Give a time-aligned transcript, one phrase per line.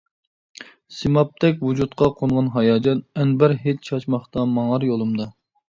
[0.99, 5.33] سىمابتەك ۋۇجۇدقا قونغان ھاياجان، ئەنبەر ھىد چاچماقتا ماڭار يولۇمدا.